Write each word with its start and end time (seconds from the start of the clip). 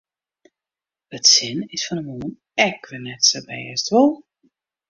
It 1.15 1.27
sin 1.27 1.57
is 1.73 1.85
fan 1.87 1.99
'e 1.99 2.03
moarn 2.07 2.31
ek 2.67 2.79
wer 2.87 3.01
net 3.03 3.21
sa 3.29 3.39
bêst, 3.47 3.85
wol? 3.93 4.11